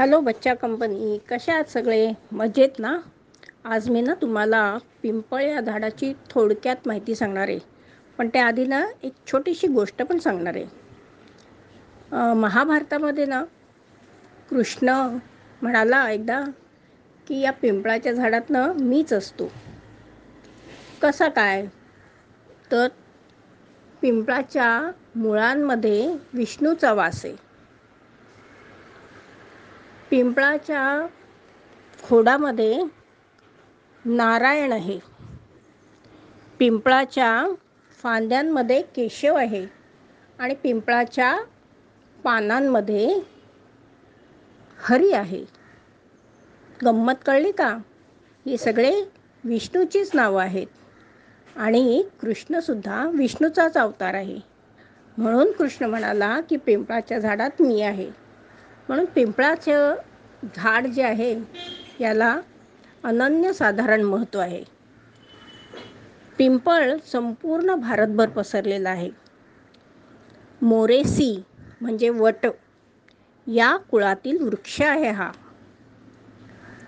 Hello 0.00 0.20
बच्चा 0.20 0.54
company. 0.54 1.18
कशा 1.30 1.52
आहात 1.52 1.64
सगळे? 1.64 2.12
मजेत 2.32 2.78
ना? 2.78 3.00
आज 3.64 3.88
मी 3.88 4.00
ना 4.00 4.14
तुम्हाला 4.14 4.78
पिंपळ 5.02 5.40
या 5.42 5.60
झाडाची 5.60 6.12
थोडक्यात 6.30 6.76
माहिती 6.86 7.14
सांगणार 7.14 7.48
आहे. 7.48 7.58
पण 8.18 8.28
त्याआधी 8.28 8.66
ना 8.66 8.86
एक 9.02 9.12
छोटीशी 9.32 9.66
गोष्ट 9.66 10.02
पण 10.02 10.18
सांगणार 10.18 10.56
आहे. 10.56 10.64
महाभारतामध्ये 12.34 13.26
ना 13.26 13.44
कृष्ण 14.50 14.88
म्हणाला 15.62 16.10
एकदा 16.10 16.40
की 17.26 17.40
या 17.40 17.52
पिंपळाच्या 17.52 18.12
झाडातनं 18.12 18.72
मीच 18.72 19.12
असतो. 19.12 19.52
कसा 21.02 21.28
काय? 21.28 21.66
तर 22.72 22.88
पिंपळाच्या 24.02 24.90
मुळांमध्ये 25.14 26.16
विष्णूचा 26.34 26.92
वास 26.92 27.24
आहे. 27.24 27.49
पिंपळाच्या 30.10 31.06
खोडामध्ये 32.02 32.82
नारायण 34.04 34.72
आहे. 34.72 34.98
पिंपळाच्या 36.58 37.46
फांद्यांमध्ये 38.02 38.82
केशव 38.82 39.34
आहे 39.34 39.66
आणि 40.38 40.54
पिंपळाच्या 40.54 41.40
पानांमध्ये 42.24 43.20
हरी 44.84 45.12
आहे. 45.12 45.44
गंमत 46.84 47.14
कळली 47.26 47.52
का? 47.52 47.78
हे 48.46 48.56
सगळे 48.56 49.04
विष्णूचीच 49.44 50.10
नावं 50.14 50.42
आहेत 50.42 50.66
आणि 51.56 52.04
कृष्णसुद्धा 52.20 53.10
विष्णूचाच 53.14 53.76
अवतार 53.76 54.14
आहे. 54.14 54.38
म्हणून 55.18 55.52
कृष्ण 55.52 55.84
म्हणाला 55.84 56.40
की 56.40 56.56
पिंपळाच्या 56.56 57.18
झाडात 57.18 57.62
मी 57.62 57.82
आहे. 57.82 58.10
म्हणून 58.88 59.04
पिंपळाचं 59.04 59.94
झाड 60.46 60.86
जे 60.88 61.02
आहे 61.02 61.32
याला 62.00 62.34
अनन्यसाधारण 63.04 64.02
महत्त्व 64.04 64.38
आहे. 64.40 64.62
पिंपळ 66.38 66.96
संपूर्ण 67.04 67.74
भारतभर 67.80 68.28
पसरलेला 68.30 68.90
आहे. 68.90 69.10
मोरेसी 70.62 71.30
म्हणजे 71.80 72.08
वट. 72.10 72.46
या 73.46 73.76
कुळातील 73.90 74.40
वृक्ष 74.40 74.80
आहे 74.82 75.10
हा. 75.10 75.30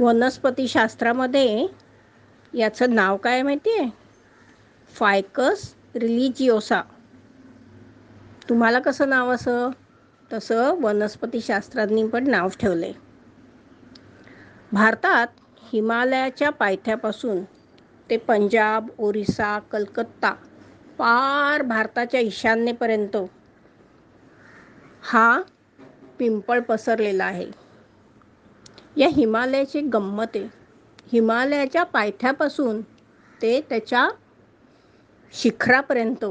वनस्पतीशास्त्रामध्ये 0.00 1.66
याचं 2.52 2.94
नाव 2.94 3.16
काय 3.18 3.42
माहिती 3.42 3.72
आहे 3.72 3.88
फायकस 4.92 5.72
रिलिजिओसा. 5.94 6.82
तुम्हाला 8.48 8.78
कसं 8.80 9.08
नाव 9.08 9.30
असं? 9.30 9.70
तसं 10.30 10.80
वनस्पतीशास्त्रांनी 10.80 12.06
पण 12.08 12.28
नाव 12.30 12.48
ठेवलं 12.60 12.86
आहे 12.86 12.94
भारतात 14.72 15.26
हिमालयाच्या 15.72 16.50
पायथ्यापासून 16.50 17.42
ते 18.10 18.16
पंजाब 18.16 18.88
ओरिसा 18.98 19.58
कलकत्ता 19.72 20.32
पार 20.98 21.62
भारताच्या 21.62 22.20
ईशान्येपर्यंत 22.20 23.16
हा 25.02 25.40
पिंपळ 26.18 26.60
पसरलेला 26.60 27.24
आहे. 27.24 27.46
या 28.96 29.08
हिमालयाची 29.08 29.80
गंमत 29.92 30.36
आहे. 30.36 30.46
हिमालयाच्या 31.12 31.82
पायथ्यापासून 31.84 32.80
ते 33.40 33.60
त्याच्या 33.60 34.08
शिखरापर्यंत 35.34 36.24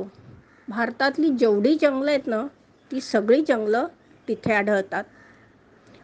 भारतातली 0.67 1.29
जेवढी 1.29 1.73
जंगलं 1.75 2.11
आहेत 2.11 2.27
ना 2.27 2.45
ती 2.91 3.01
सगळी 3.01 3.41
जंगलं 3.41 3.87
तिथे 4.27 4.53
आढळतात. 4.53 5.03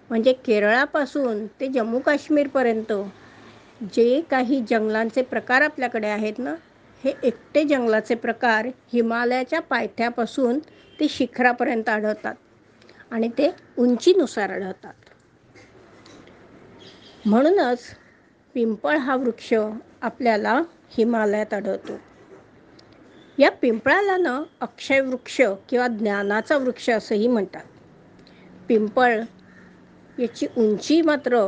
म्हणजे 0.10 0.34
केरळापासून 0.34 1.46
ते 1.48 1.68
जम्मू 1.68 2.00
काश्मीरपर्यंत 2.00 2.94
जे 3.94 4.22
काही 4.22 4.62
जंगलांचे 4.70 5.22
प्रकार 5.22 5.62
आपल्याकडे 5.62 6.08
आहेत 6.08 6.40
ना 6.40 6.56
हे 7.04 7.14
एकटे 7.24 7.64
जंगलाचे 7.64 8.16
प्रकार 8.16 8.68
हिमालयाच्या 8.94 9.60
पायथ्यापासून 9.62 10.60
ते 11.00 11.08
शिखरापर्यंत 11.10 11.90
आढळतात 11.90 12.36
आणि 13.12 13.30
ते 13.38 13.52
उंचीनुसार 13.78 14.50
आढळतात. 14.50 14.94
म्हणूनच 17.26 17.80
पिंपळ 18.56 18.98
हा 18.98 19.16
वृक्ष 19.16 19.54
आपल्याला 20.02 20.62
हिमालयात 20.90 21.54
आढळतो. 21.54 22.00
या 23.38 23.52
पिंपळाला 23.52 24.18
ना 24.18 24.44
अक्षय 24.62 25.02
वृक्ष 25.02 25.42
किंवा 25.70 25.88
ज्ञानाचा 25.88 26.58
वृक्ष 26.58 26.90
असंही 26.90 27.28
म्हणतात. 27.28 27.64
पिंपळ 28.70 29.22
याची 30.18 30.48
उंची 30.58 31.02
मात्र 31.02 31.48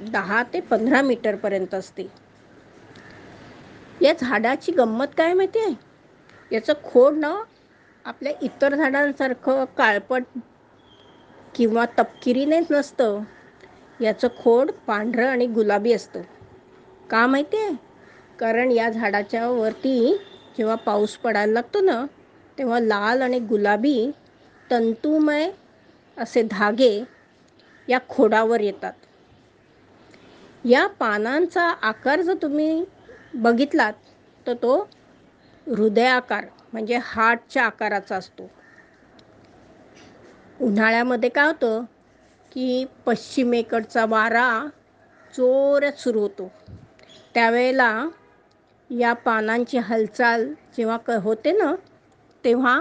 दहा 0.00 0.42
ते 0.42 0.60
पंधरा 0.60 1.02
मीटरपर्यंत 1.02 1.74
असते. 1.74 2.06
या 4.02 4.12
झाडाची 4.12 4.72
गंमत 4.72 5.06
काय 5.16 5.32
माहिती 5.32 5.58
आहे? 5.58 5.74
याचं 6.50 6.72
खोड 6.84 7.14
ना 7.14 7.34
आपल्या 8.04 8.32
इतर 8.42 8.74
झाडांसारखं 8.74 9.64
काळपट 9.76 10.22
किंवा 11.54 11.84
तपकिरीनेच 11.98 12.66
नसतं. 12.70 13.22
याचं 14.00 14.28
खोड 14.38 14.70
पांढरं 14.86 15.26
आणि 15.26 15.46
गुलाबी 15.46 15.92
असतं. 15.92 16.22
का 17.10 17.26
माहिती 17.26 17.56
आहे? 17.56 17.74
कारण 18.38 18.70
या 18.70 18.88
झाडाच्या 18.90 19.48
वरती 19.48 20.16
जेव्हा 20.58 20.74
पाऊस 20.74 21.16
पडायला 21.16 21.52
लागतो 21.52 21.80
ना 21.80 22.04
तेव्हा 22.58 22.80
लाल 22.80 23.22
आणि 23.22 23.38
गुलाबी 23.38 24.10
तंतुमय 24.70 25.50
असे 26.16 26.42
धागे 26.42 27.04
या 27.88 27.98
खोडावर 28.08 28.60
येतात. 28.60 28.92
या 30.64 30.86
पानांचा 30.86 31.62
आकार 31.82 32.20
जर 32.20 32.34
तुम्ही 32.42 32.84
बघितलात 33.34 33.92
तर 34.46 34.54
तो 34.54 34.76
हृदयाकार 35.66 36.44
म्हणजे 36.72 36.98
हार्टच्या 37.02 37.64
आकाराचा 37.64 38.16
असतो. 38.16 38.48
उन्हाळ्यामध्ये 40.60 41.28
काय 41.28 41.46
होतं 41.46 41.84
की 42.52 42.84
पश्चिमेकडचा 43.06 44.04
वारा 44.04 44.48
जोरात 45.34 45.98
सुरू 45.98 46.20
होतो. 46.20 46.50
त्यावेळेला 47.34 48.08
या 48.90 49.12
पानांची 49.12 49.78
हालचाल 49.78 50.52
जेव्हा 50.76 50.96
क 50.96 51.10
होते 51.22 51.52
ना 51.52 51.74
तेव्हा 52.44 52.80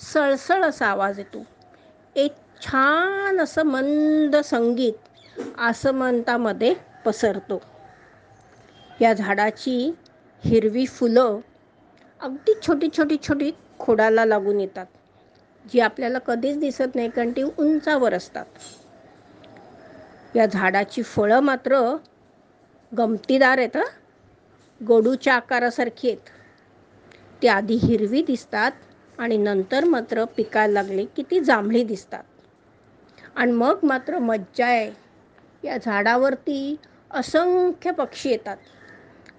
सळसळ 0.00 0.64
असा 0.64 0.86
आवाज 0.86 1.18
येतो. 1.18 1.42
एक 2.16 2.32
छान 2.60 3.40
असं 3.40 3.62
मंद 3.66 4.36
संगीत 4.36 5.40
आसमंतामध्ये 5.58 6.74
पसरतो. 7.04 7.60
या 9.00 9.12
झाडाची 9.12 9.76
हिरवी 10.44 10.86
फुलं 10.86 11.38
अगदी 12.20 12.52
छोटी 12.62 12.88
छोटी 12.88 13.16
छोटी 13.22 13.50
खोडाला 13.78 14.24
लागून 14.24 14.60
येतात 14.60 14.86
जी 15.64 15.80
आपल्याला 15.80 16.18
कधीच 16.18 16.58
दिसत 16.58 16.94
नाही 16.94 17.08
कारण 17.08 17.30
ती 17.30 17.42
उंचावर 17.42 18.14
असतात. 18.14 18.44
या 20.34 20.46
झाडाची 20.46 21.02
फळं 21.02 21.40
मात्र 21.40 21.80
गमतीदार 22.92 23.58
आहेत 23.58 23.76
गडूच्या 24.80 25.34
आकारासारखी 25.34 26.08
आहेत. 26.08 26.30
ती 27.42 27.48
आधी 27.48 27.74
हिरवी 27.76 28.22
दिसतात 28.22 28.72
आणि 29.18 29.36
नंतर 29.36 29.84
मात्र 29.84 30.24
पिकायला 30.24 30.72
लागले 30.72 31.04
की 31.04 31.22
ती 31.22 31.40
जांभळी 31.40 31.84
दिसतात. 31.84 32.22
आणि 33.36 33.52
मग 33.52 33.78
मात्र 33.82 34.18
मज्जा 34.18 34.66
आहे. 34.66 34.90
या 35.64 35.76
झाडावरती 35.76 36.76
असंख्य 37.10 37.90
पक्षी 37.90 38.30
येतात. 38.30 38.56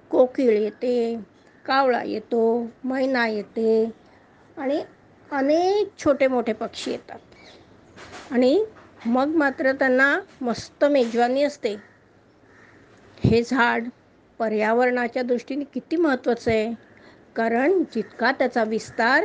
कोकिळ 0.10 0.58
येते 0.58 1.20
कावळा 1.66 2.04
येतो 2.04 2.68
मैना 2.84 3.28
येते 3.28 3.92
आणि 4.58 4.84
अनेक 5.32 5.88
छोटे 6.00 6.28
मोठे 6.28 6.54
पक्षी 6.54 6.92
येतात. 6.92 7.20
आणि 8.32 8.66
मग 9.06 9.28
मात्र 9.28 9.72
त्यांना 9.72 10.20
मस्त 10.42 10.86
मेजवानी 10.86 11.44
असते. 11.44 11.76
हे 13.24 13.44
झाड 13.44 13.88
पर्यावरणाच्या 14.40 15.24
दृष्टीने 15.24 15.64
किती 15.64 15.96
महत्त्वाचं 15.96 16.52
आहे. 16.52 16.74
कारण 17.36 17.84
जितका 17.96 18.32
त्याचा 18.32 18.64
विस्तार 18.64 19.24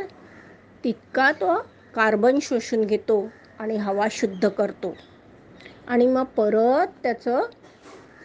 तितका 0.85 1.33
तो 1.33 1.55
कार्बन 1.95 2.39
शोषून 2.43 2.85
घेतो 2.85 3.29
आणि 3.59 3.77
हवा 3.77 4.07
शुद्ध 4.11 4.49
करतो. 4.49 4.95
आणि 5.89 6.07
मग 6.07 6.25
परत 6.25 6.87
त्याचं 7.03 7.43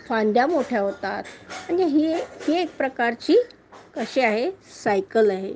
फांद्या 0.07 0.47
मोठ्या 0.47 0.81
होतात. 0.81 1.23
म्हणजे 1.69 1.85
ही 1.85 2.13
ही 2.15 2.57
एक 2.57 2.77
प्रकारची 2.77 3.35
कशी 3.95 4.21
आहे? 4.21 4.51
सायकल 4.83 5.29
आहे. 5.29 5.53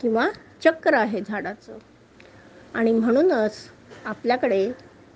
किंवा 0.00 0.28
चक्र 0.64 0.94
आहे 0.94 1.20
झाडाचं. 1.20 1.78
आणि 2.74 2.92
म्हणूनच 2.92 3.56
आपल्याकडे 4.04 4.72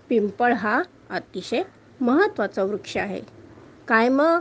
पिंपळ 0.08 0.52
हा 0.52 0.82
अतिशय 1.10 1.62
महत्त्वाचा 2.00 2.62
वृक्ष 2.62 2.96
आहे. 2.96 3.20
काय 3.88 4.08
मग? 4.08 4.40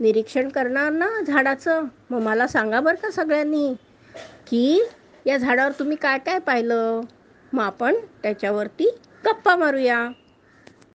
निरीक्षण 0.00 0.48
करणार 0.48 0.92
ना 0.92 1.20
झाडाचं? 1.26 1.84
मग 2.10 2.20
मला 2.20 2.46
सांगा 2.46 2.80
बरं 2.80 2.96
का 2.96 3.10
सगळ्यांनी 3.10 3.74
की 4.46 4.86
या 5.26 5.36
झाडावर 5.36 5.72
तुम्ही 5.72 5.96
काय 5.96 6.18
काय 6.18 6.38
पाहिलं? 6.38 7.00
मग 7.52 7.62
आपण 7.62 7.94
त्याच्यावरती 8.22 8.90
गप्पा 9.26 9.56
मारूया. 9.56 10.08